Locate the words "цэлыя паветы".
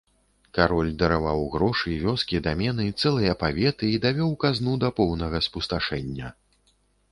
3.03-3.91